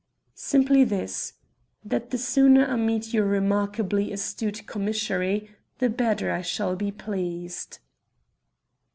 "Simply 0.33 0.83
this, 0.83 1.33
that 1.85 2.09
the 2.09 2.17
sooner 2.17 2.65
I 2.65 2.75
meet 2.75 3.13
your 3.13 3.25
remarkably 3.27 4.11
astute 4.11 4.65
commissary 4.65 5.51
the 5.77 5.91
better 5.91 6.31
I 6.31 6.41
shall 6.41 6.75
be 6.75 6.91
pleased." 6.91 7.77